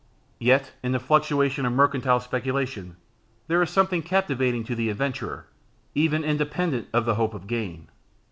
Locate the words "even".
5.93-6.23